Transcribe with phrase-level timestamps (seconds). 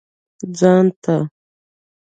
[0.57, 1.15] ځان ته.